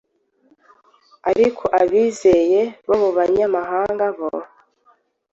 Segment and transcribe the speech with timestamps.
[1.29, 4.29] Ariko abizeye bo mu banyamahanga bo,